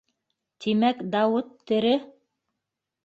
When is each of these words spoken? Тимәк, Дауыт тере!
Тимәк, 0.65 1.03
Дауыт 1.17 1.53
тере! 1.73 1.93